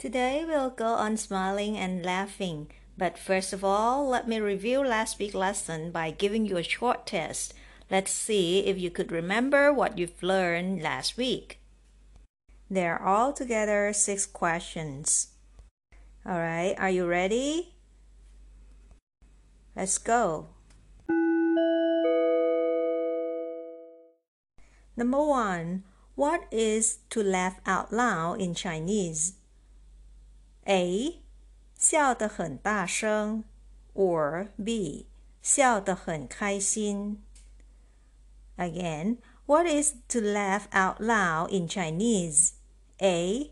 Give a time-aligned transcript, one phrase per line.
[0.00, 5.18] Today we'll go on smiling and laughing, but first of all, let me review last
[5.18, 7.52] week's lesson by giving you a short test.
[7.90, 11.60] Let's see if you could remember what you've learned last week.
[12.70, 15.34] There are altogether six questions.
[16.26, 17.74] Alright, are you ready?
[19.76, 20.48] Let's go.
[24.96, 29.34] Number one, what is to laugh out loud in Chinese?
[30.69, 31.21] A.
[31.77, 33.43] 笑得很大声
[33.93, 35.07] or B.
[35.41, 37.21] 笑得很开心
[38.57, 42.53] Again, what is to laugh out loud in Chinese?
[42.99, 43.51] A.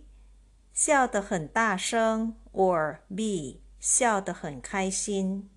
[0.74, 3.62] 笑得很大声 or B.
[3.80, 5.50] 笑得很开心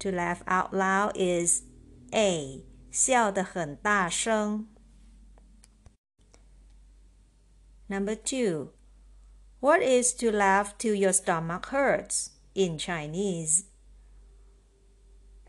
[0.00, 1.62] To laugh out loud is
[2.12, 2.64] A.
[2.90, 4.68] 笑得很大声。
[7.88, 8.72] Number two,
[9.60, 13.64] what is to laugh till your stomach hurts in Chinese?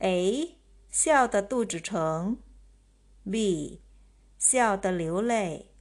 [0.02, 0.56] A.
[0.90, 2.38] 笑得肚子疼
[3.30, 3.82] B.
[4.38, 5.72] 笑得流泪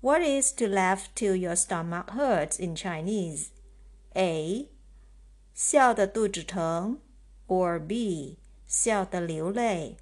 [0.00, 3.50] What is to laugh till your stomach hurts in Chinese?
[4.16, 4.68] A.
[5.54, 6.98] 笑得肚子疼
[7.46, 8.38] or B.
[8.66, 9.98] 笑得流泪。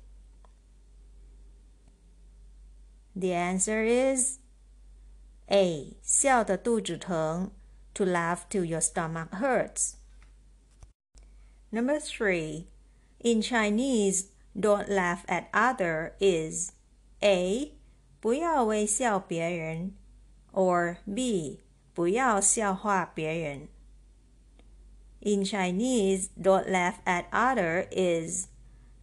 [3.14, 4.38] The answer is
[5.50, 5.96] A.
[6.02, 7.50] 笑得肚子疼
[7.94, 9.94] to laugh till your stomach hurts.
[11.72, 12.66] Number three,
[13.20, 16.72] in Chinese, don't laugh at other is
[17.22, 17.72] A.
[18.20, 19.94] 不要微笑别人
[20.52, 21.60] or B.
[21.94, 23.68] 不要笑话别人。
[25.20, 28.46] In Chinese, don't laugh at other is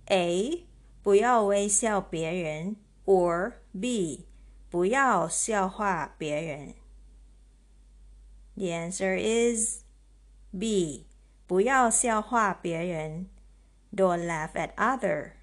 [0.10, 0.66] A.
[1.04, 2.76] 不要微笑别人
[3.06, 4.26] or B.
[4.72, 6.74] 不要笑话别人。
[8.56, 9.84] The answer is
[10.58, 11.06] B.
[11.46, 13.30] 不要笑话别人。
[13.96, 15.34] Don't laugh at other.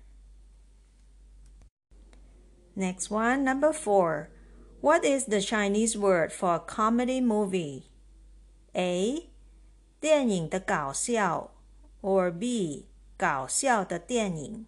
[2.77, 4.29] Next one, number four.
[4.81, 7.85] What is the Chinese word for a comedy movie?
[8.75, 9.31] A.
[10.01, 11.53] 电影的搞笑
[12.03, 12.89] or B.
[13.17, 14.67] 搞笑的电影。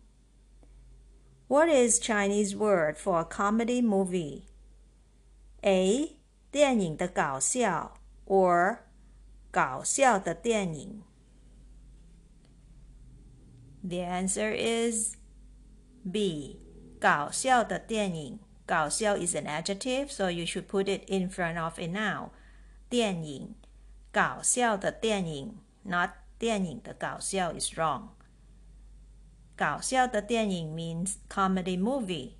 [1.48, 4.44] What is Chinese word for a comedy movie?
[5.62, 6.16] A.
[6.50, 8.78] 电影的搞笑 or
[9.50, 11.02] 搞笑的电影。
[13.82, 15.16] The answer is
[16.10, 16.60] B.
[16.98, 18.38] 搞笑的电影。
[18.66, 22.30] 搞笑 is an adjective, so you should put it in front of a noun.
[22.90, 23.54] 电影，
[24.10, 28.08] 搞笑的电影，not 电影的搞笑 is wrong.
[29.54, 32.32] 搞笑的电影 means comedy movie.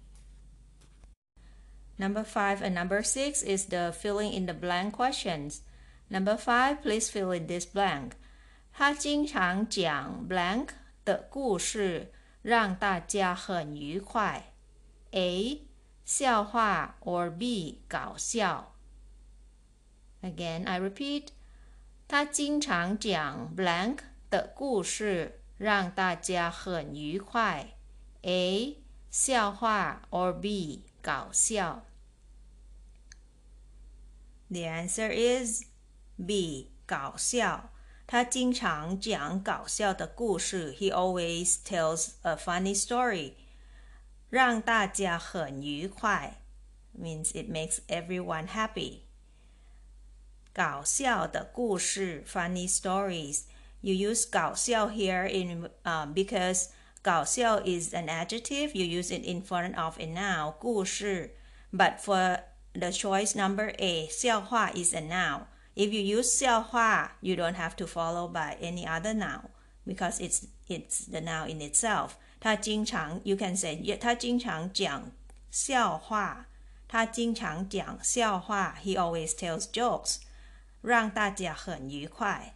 [2.00, 5.60] Number five and number six is the filling in the blank questions.
[6.08, 8.12] Number five, please fill in this blank.
[8.72, 10.68] 他经常讲 blank
[11.04, 12.12] 的故事，
[12.42, 14.52] 让大家很愉快。
[15.12, 15.66] A
[16.04, 18.74] 笑话 or B 搞笑。
[20.22, 21.28] Again, I repeat.
[22.06, 23.98] 他经常讲 blank
[24.30, 25.40] 的故事。
[25.58, 27.76] 让大家很愉快。
[28.20, 28.76] A
[29.10, 31.86] 笑话 or B 搞笑。
[34.50, 35.64] The answer is
[36.16, 37.70] B 搞笑。
[38.06, 40.72] 他经常讲搞笑的故事。
[40.74, 43.32] He always tells a funny story。
[44.30, 46.42] 让大家很愉快
[46.96, 49.00] means it makes everyone happy。
[50.52, 56.70] 搞笑的故事 funny stories。you use 搞笑 here in um, because
[57.02, 58.74] 搞笑 is an adjective.
[58.74, 61.36] You use it in front of a noun 故事
[61.72, 62.40] but for
[62.74, 65.46] the choice number A 笑话 is a noun.
[65.74, 69.48] If you use 笑话 you don't have to follow by any other noun
[69.86, 72.12] because it's it's the noun in itself.
[72.40, 75.10] 他经常 you can say 他经常讲
[75.50, 76.46] 笑话。
[76.88, 78.78] 他经常讲笑话。
[78.84, 80.18] He always tells jokes，
[80.82, 82.54] 让大家很愉快。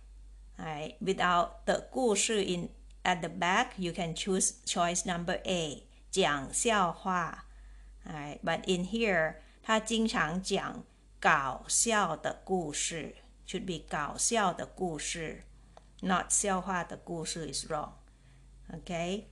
[0.56, 0.94] Right?
[1.00, 2.68] Without the 故事 in
[3.02, 7.46] at the back, you can choose choice number A 讲笑话。
[8.06, 9.36] Alright, but in here
[9.67, 10.83] 他经常讲
[11.19, 13.15] 搞笑的故事。
[13.47, 15.41] Should be 搞笑的故事
[16.01, 17.93] ，not 笑话的故事 is wrong.
[18.71, 19.23] Okay.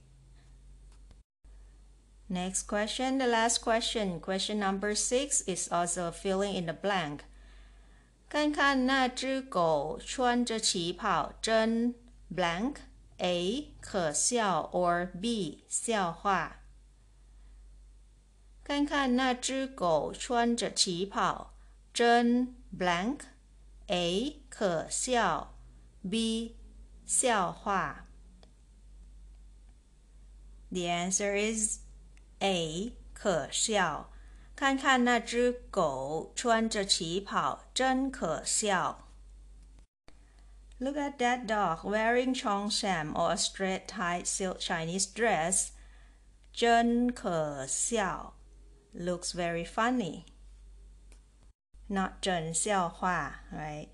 [2.27, 4.19] Next question, the last question.
[4.19, 7.19] Question number six is also filling in the blank.
[8.27, 11.93] 看看那只狗穿着旗袍，真
[12.35, 12.77] blank
[13.17, 16.62] A 可笑 or B 笑话。
[18.63, 21.53] 看看那只狗穿着旗袍，
[21.93, 23.19] 真 blank
[23.87, 25.53] A 可笑
[26.09, 26.55] ，B
[27.05, 28.07] 笑话。
[30.69, 31.79] The answer is
[32.39, 34.09] A 可笑。
[34.55, 39.07] 看看那只狗穿着旗袍，真可笑。
[40.77, 45.69] Look at that dog wearing chongsham or a straight tight silk Chinese dress.
[46.53, 48.35] 真可笑
[48.94, 50.26] looks very funny.
[51.88, 53.88] Not 真笑话, right?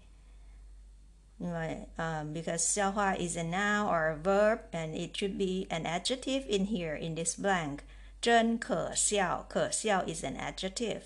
[1.98, 6.46] Um, because 笑话 is a noun or a verb and it should be an adjective
[6.46, 7.84] in here in this blank.
[8.20, 11.02] 真可笑，可笑 is an adjective.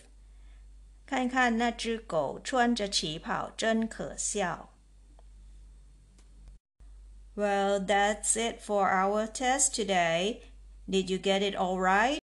[1.07, 4.71] 看看那只狗穿着旗袍，真可笑。
[7.39, 10.43] well, that's it for our test today.
[10.91, 12.19] Did you get it all right?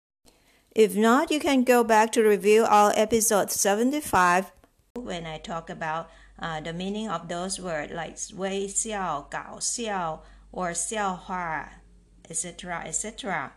[0.78, 4.50] If not, you can go back to review our episode 75
[4.96, 6.08] when I talk about
[6.38, 10.20] uh, the meaning of those words like 微笑,搞笑
[10.52, 11.80] or 笑话,
[12.28, 13.52] etc., etc.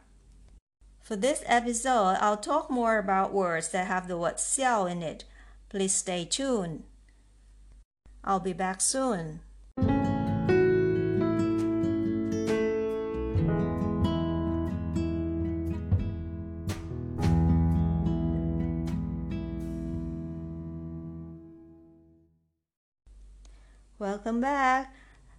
[1.01, 5.23] For this episode, I'll talk more about words that have the word 笑 in it.
[5.69, 6.83] Please stay tuned.
[8.23, 9.41] I'll be back soon.
[24.21, 24.93] Welcome back.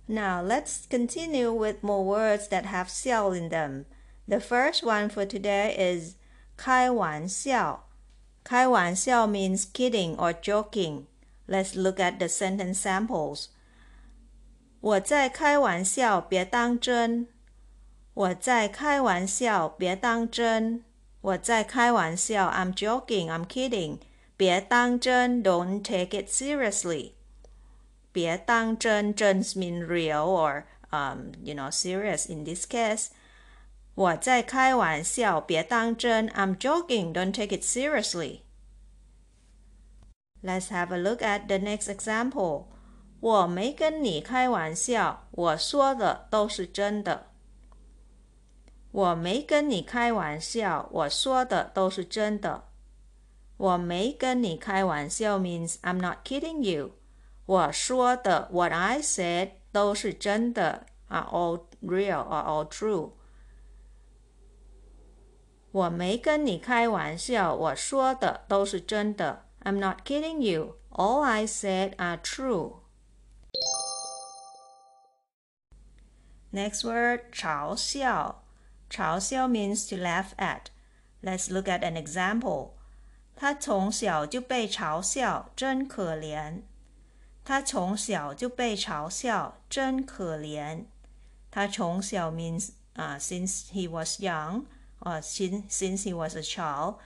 [0.09, 3.87] Now let's continue with more words that have xiao in them.
[4.27, 6.17] The first one for today is
[6.57, 7.85] 开玩笑.
[8.43, 11.05] 开玩笑 means kidding or joking.
[11.47, 13.47] Let's look at the sentence samples.
[14.81, 17.29] 我在开玩笑，别当真。
[18.15, 20.83] 我在开玩笑，别当真。
[21.21, 24.01] 我在开玩笑，I'm joking, I'm kidding.
[24.37, 27.13] 别当真，don't take it seriously.
[28.13, 33.09] 别当真真 mean real or um you know serious in this case.
[33.95, 36.29] 我在开玩笑，别当真。
[36.29, 37.13] I'm joking.
[37.13, 38.43] Don't take it seriously.
[40.43, 42.67] Let's have a look at the next example.
[43.21, 47.27] 我没跟你开玩笑，我说的都是真的。
[48.93, 52.69] 我没跟你开玩笑，我说的都是真的。
[53.57, 56.93] 我没跟你开玩笑 means I'm not kidding you.
[57.47, 63.13] 我说的 what I said 都是真的，are all real are all true。
[65.71, 69.45] 我没跟你开玩笑，我说的都是真的。
[69.63, 70.77] I'm not kidding you.
[70.91, 72.81] All I said are true.
[76.53, 78.43] Next word 嘲笑。
[78.91, 80.71] 嘲笑 means to laugh at.
[81.23, 82.71] Let's look at an example.
[83.37, 86.63] 他从小就被嘲笑，真可怜。
[87.45, 90.85] 他从小就被嘲笑，真可怜。
[91.51, 94.65] 他从小 means 啊、uh,，since he was young，
[94.99, 96.97] 啊、uh,，since since he was a child，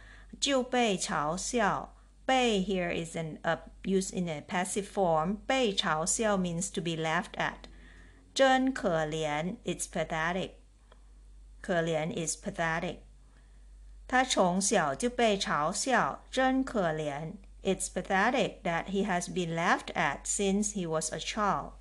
[0.40, 1.94] 就被嘲笑。
[2.24, 5.38] 被 here is an uh, used in a passive form.
[5.46, 7.68] 被嘲笑 means to be laughed at.
[8.32, 10.52] 真可怜 it's pathetic.
[11.60, 12.98] 可怜 is pathetic.
[14.08, 17.34] 他从小就被嘲笑，真可怜。
[17.66, 21.72] it's pathetic that he has been laughed at since he was a child.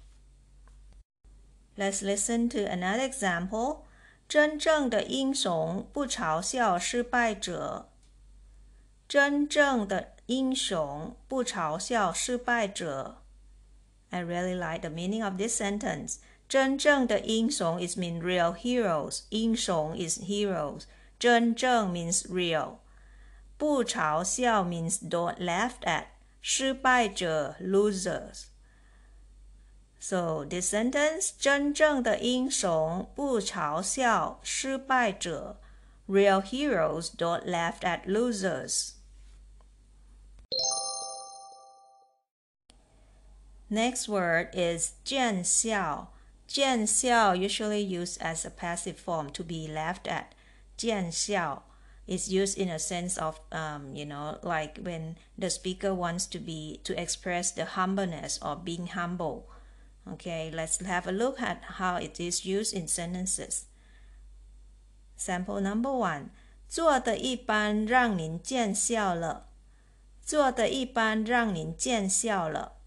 [1.78, 3.86] Let's listen to another example.
[4.28, 7.90] 真正的英雄不嘲笑失败者。
[9.08, 13.18] 真正的英雄不嘲笑失败者。
[14.10, 16.18] I really like the meaning of this sentence.
[16.48, 19.24] 真正的英雄 is mean real heroes.
[19.30, 20.84] 英雄 is heroes.
[21.18, 22.76] 真正 means real.
[23.58, 26.06] 不嘲笑 means don't laugh at.
[26.42, 28.46] 失败者 losers.
[30.00, 35.62] So this sentence 真正的英雄不嘲笑失败者
[36.08, 38.94] Real heroes don't laugh at losers.
[43.70, 46.08] Next word is 见笑.
[46.48, 50.32] 见笑 usually used as a passive form to be laughed at.
[50.76, 51.64] 见笑
[52.08, 56.40] is used in a sense of um, you know like when the speaker wants to
[56.40, 59.48] be to express the humbleness or being humble
[60.10, 63.66] okay let's have a look at how it is used in sentences
[65.16, 66.32] sample number one
[66.68, 69.48] 做的一般让您见笑了
[70.22, 72.78] 做的一般让您见笑了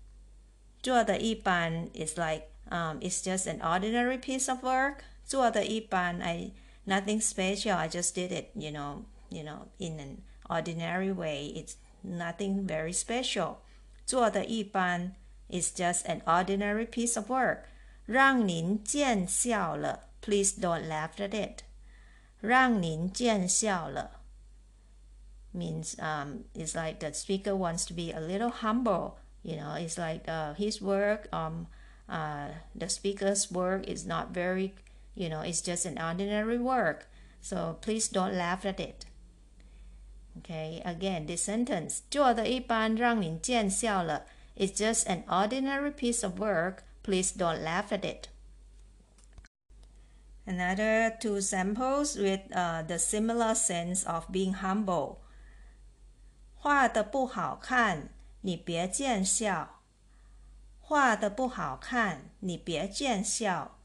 [0.83, 6.53] 做的一般 is like um, it's just an ordinary piece of work 做的一般 I
[6.89, 7.73] nothing special.
[7.73, 11.53] I just did it, you know, you know, in an ordinary way.
[11.55, 13.59] It's nothing very special.
[14.07, 15.15] 做的一般
[15.49, 17.65] is just an ordinary piece of work.
[18.07, 20.09] 让您见笑了.
[20.21, 21.65] Please don't laugh at it.
[22.41, 24.25] 让您见笑了
[25.55, 29.19] means um, it's like the speaker wants to be a little humble.
[29.43, 31.69] You know, it's like uh, his work, um,
[32.09, 34.75] uh, the speaker's work is not very
[35.15, 37.09] you know, it's just an ordinary work.
[37.41, 39.07] So please don't laugh at it.
[40.39, 44.27] Okay, again, this sentence 做的一般让您见笑了
[44.57, 46.85] It's just an ordinary piece of work.
[47.03, 48.29] Please don't laugh at it.
[50.47, 55.19] Another two samples with uh, the similar sense of being humble.
[56.57, 59.81] 画的不好看，你别见笑。
[60.81, 63.78] 画的不好看，你别见笑。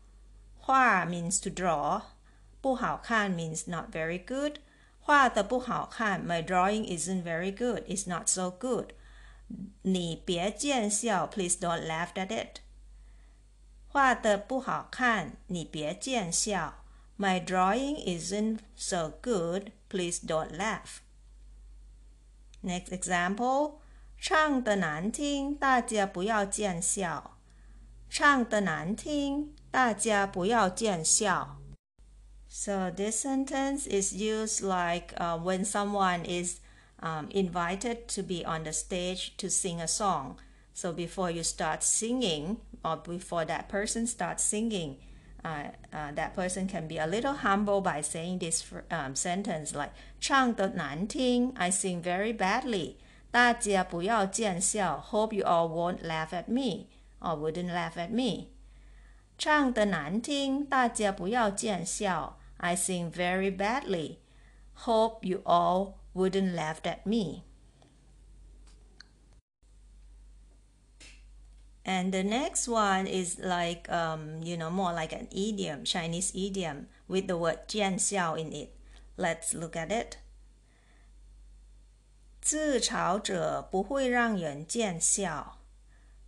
[0.64, 2.04] 画 means to draw.
[2.62, 4.60] 不好看 means not very good.
[5.00, 7.84] 画的不好看 my drawing isn't very good.
[7.86, 8.94] It's not so good.
[9.82, 12.62] 你别见笑 please don't laugh at it.
[13.88, 16.84] 画的不好看你别见笑
[17.18, 19.72] my drawing isn't so good.
[19.90, 21.02] Please don't laugh.
[22.64, 23.80] Next example.
[24.18, 27.38] 唱的难听，大家不要见笑。
[28.10, 31.58] 唱的难听， 大家不要见笑。
[32.48, 36.60] So this sentence is used like uh, when someone is
[37.02, 40.38] um, invited to be on the stage to sing a song.
[40.74, 44.98] So before you start singing, or before that person starts singing,
[45.44, 49.92] uh, uh, that person can be a little humble by saying this um, sentence like
[50.20, 52.96] 唱得难听, I sing very badly.
[53.32, 55.00] 大家不要见笑.
[55.00, 56.88] Hope you all won't laugh at me
[57.20, 58.48] or wouldn't laugh at me.
[59.37, 62.39] 唱得难听，大家不要见笑。
[62.57, 64.19] I sing very badly.
[64.85, 67.43] Hope you all wouldn't laugh at me.
[71.85, 76.87] And the next one is like, um, you know, more like an idiom, Chinese idiom,
[77.09, 78.71] with the word 见笑 in it.
[79.17, 80.17] Let's look at it.
[82.41, 85.59] 自嘲者不会让人见笑。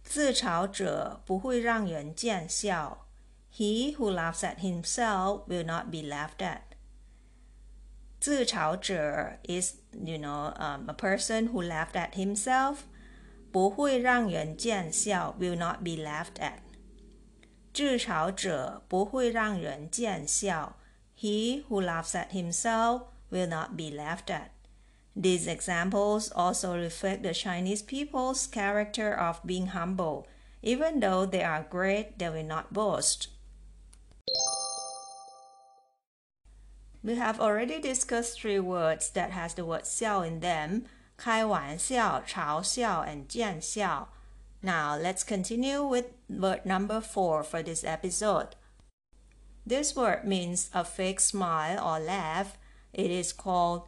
[0.06, 3.08] 自嘲者不会让人见笑。
[3.54, 6.62] He who laughs at himself will not be laughed at.
[8.20, 12.84] 自嘲者 is, you know, um, a person who laughed at himself.
[13.52, 16.60] 不会让人见笑 will not be laughed at.
[17.74, 20.78] 自嘲者不会让人见笑。
[21.18, 24.50] He who laughs at himself will not be laughed at.
[25.16, 30.28] These examples also reflect the Chinese people's character of being humble.
[30.64, 33.28] Even though they are great, they will not boast.
[37.04, 40.86] We have already discussed three words that has the word 笑 in them,
[41.18, 44.08] 开玩笑,嘲笑, and 见笑.
[44.62, 48.56] Now let's continue with word number four for this episode.
[49.66, 52.58] This word means a fake smile or laugh.
[52.94, 53.88] It is called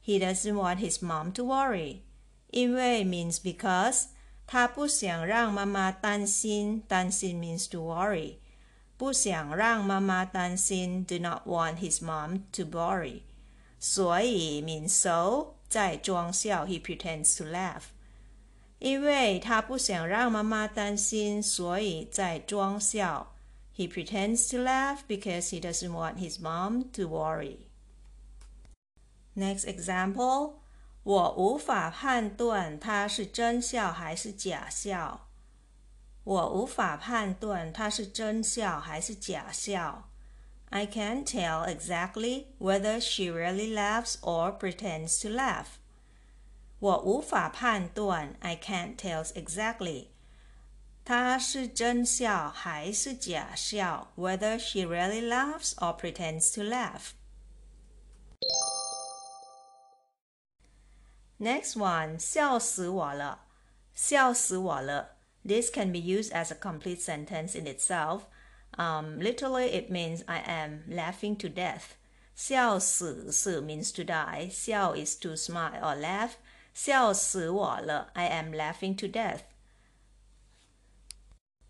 [0.00, 2.02] he doesn't want his mom to worry.
[2.50, 4.06] 因为 means because.
[4.46, 8.36] 他不想让妈妈担心，担心 means to worry.
[8.96, 13.22] 不想让妈妈担心 do not want his mom to worry.
[13.80, 15.54] 所以 means so.
[15.68, 17.86] 在装笑 he pretends to laugh.
[18.78, 23.32] 因为他不想让妈妈担心，所以在装笑。
[23.76, 27.66] He pretends to laugh because he doesn't want his mom to worry.
[29.36, 30.54] Next example，
[31.02, 35.28] 我无法判断它是真笑还是假笑。
[36.24, 40.08] 我无法判断它是真笑还是假笑。
[40.70, 45.78] I can't tell exactly whether she really laughs or pretends to laugh.
[46.80, 50.08] 我无法判断，I can't tell exactly.
[51.04, 54.08] 她是真笑还是假笑？
[54.16, 57.12] Whether she really laughs or pretends to laugh.
[61.40, 63.40] Next one，笑死我了，
[63.94, 65.16] 笑死我了。
[65.44, 68.22] This can be used as a complete sentence in itself.
[68.78, 71.96] Um, literally, it means I am laughing to death.
[72.34, 74.48] 笑死死 means to die.
[74.50, 76.36] 笑 is to smile or laugh.
[76.74, 79.42] 笑死我了，I am laughing to death.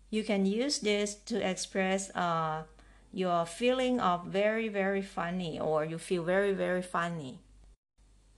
[0.09, 2.63] You can use this to express uh,
[3.11, 7.39] your feeling of very, very funny or you feel very, very funny.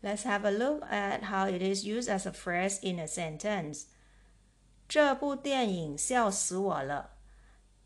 [0.04, 3.86] Let's have a look at how it is used as a phrase in a sentence.
[4.88, 7.12] 这部电影笑死我了。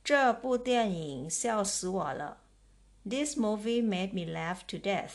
[0.04, 2.38] 这部电影笑死我了。
[3.04, 5.13] This movie made me laugh to death.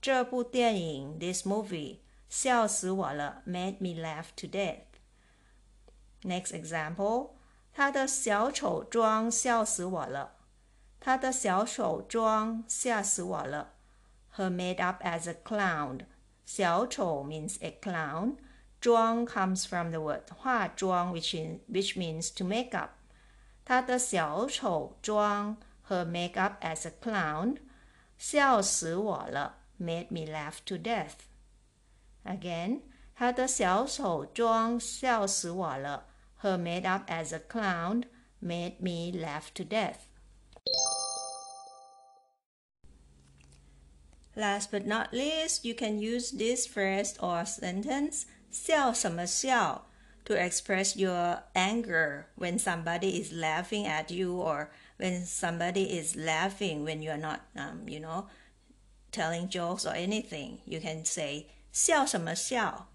[0.00, 4.80] 这部电影，this movie 笑死我了，made me laugh to death.
[6.22, 7.30] Next example，
[7.72, 10.34] 他的小丑妆笑死我了。
[11.00, 13.74] 他的小丑妆吓死我了。
[14.36, 16.06] Her made up as a clown.
[16.44, 18.36] 小丑 means a clown.
[18.80, 22.90] 妆 comes from the word 化妆，which in which means to make up.
[23.64, 25.56] 她的小丑妆
[25.88, 27.58] her make up as a clown
[28.16, 31.26] 笑死我了，made me laugh to death.
[32.24, 32.82] Again，
[33.14, 36.06] 她的小丑妆笑死我了。
[36.42, 38.04] Her made up as a clown
[38.40, 40.06] made me laugh to death.
[44.36, 49.86] Last but not least, you can use this phrase or sentence 笑什么笑
[50.24, 56.84] to express your anger when somebody is laughing at you or when somebody is laughing
[56.84, 58.26] when you're not, um, you know,
[59.10, 60.58] telling jokes or anything.
[60.66, 62.86] You can say 笑什么笑?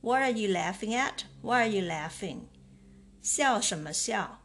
[0.00, 1.24] What are you laughing at?
[1.40, 2.48] Why are you laughing?
[3.22, 4.40] 笑什么笑?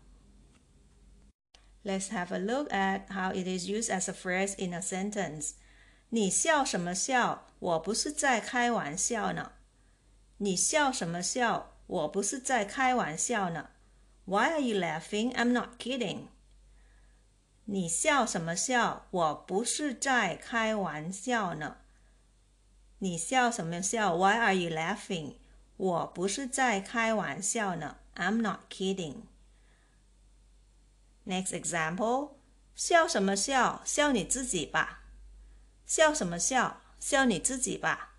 [1.84, 5.56] Let's have a look at how it is used as a phrase in a sentence.
[6.12, 7.48] 你笑什么笑？
[7.60, 9.54] 我不是在开玩笑呢。
[10.38, 11.74] 你笑什么笑？
[11.88, 13.70] 我不是在开玩笑呢。
[14.26, 15.34] Why are you laughing?
[15.34, 16.28] I'm not kidding.
[17.66, 19.08] 你笑什么笑？
[19.10, 21.78] 我不是在开玩笑呢。
[23.00, 24.16] 你笑什么笑？
[24.16, 25.36] Why are you laughing？
[25.78, 27.98] 我不是在开玩笑呢。
[28.16, 29.24] I'm not kidding.
[31.26, 32.32] Next example，
[32.76, 33.82] 笑什么笑？
[33.84, 35.01] 笑你自己吧。
[35.92, 36.82] 笑什么笑？
[37.00, 38.16] 笑你自己吧。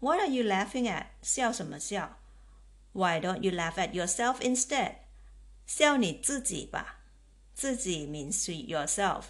[0.00, 1.06] What are you laughing at？
[1.22, 2.18] 笑什么笑？
[2.92, 4.96] Why don't you laugh at yourself instead？
[5.66, 7.00] 笑你自己吧。
[7.54, 9.24] 自己 means to yourself。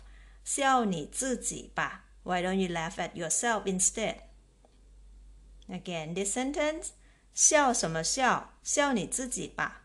[0.44, 2.05] 笑你自己吧。
[2.25, 6.90] Why don't you laugh at yourself instead？Again, this sentence
[7.35, 8.53] 笑什么笑？
[8.62, 9.83] 笑你自己吧。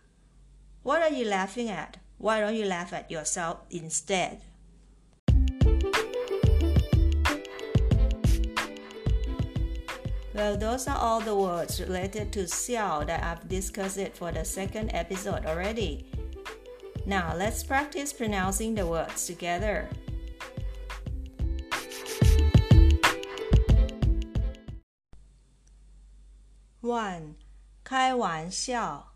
[0.83, 1.93] What are you laughing at?
[2.17, 4.39] Why don't you laugh at yourself instead?
[10.33, 14.45] Well, those are all the words related to xiao that I've discussed it for the
[14.45, 16.05] second episode already.
[17.05, 19.89] Now let's practice pronouncing the words together.
[26.81, 27.35] 1.
[27.83, 29.15] 开玩笑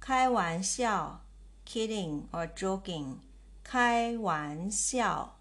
[0.00, 1.24] 开玩笑
[1.64, 3.20] kidding or joking
[3.62, 5.38] 开玩笑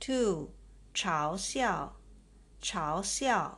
[0.00, 0.48] 2.
[0.94, 1.96] 嘲笑
[2.62, 3.57] 嘲笑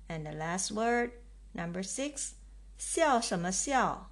[0.09, 1.13] And the last word,
[1.53, 2.33] number six,
[2.77, 4.11] 笑什么笑?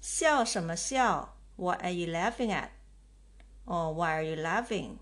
[0.00, 1.36] 笑什么笑?
[1.56, 2.70] What are you laughing at?
[3.66, 4.98] Or why are you laughing?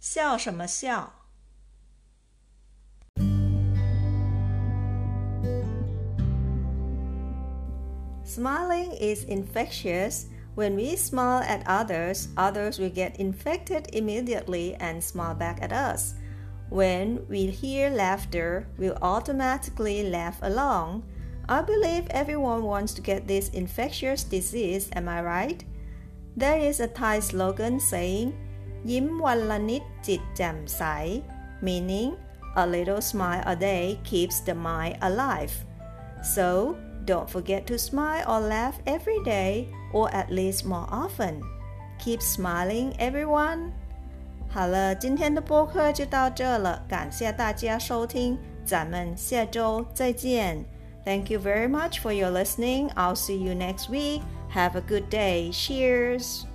[0.00, 1.12] 笑什么笑?
[8.24, 10.26] Smiling is infectious.
[10.54, 16.14] When we smile at others, others will get infected immediately and smile back at us.
[16.68, 21.04] When we hear laughter, we'll automatically laugh along.
[21.48, 25.64] I believe everyone wants to get this infectious disease, am I right?
[26.35, 28.33] There is a Thai slogan saying,
[28.85, 31.21] Yim walanit Jit Jam Sai,
[31.61, 32.17] meaning,
[32.55, 35.53] a little smile a day keeps the mind alive.
[36.23, 41.41] So, don't forget to smile or laugh every day, or at least more often.
[41.99, 43.71] Keep smiling, everyone.
[44.49, 50.65] 好了，今天的播客就到这了，感谢大家收听，咱们下周再见。
[51.05, 52.89] Thank you very much for your listening.
[52.95, 54.21] I'll see you next week.
[54.53, 55.49] Have a good day.
[55.51, 56.45] Cheers.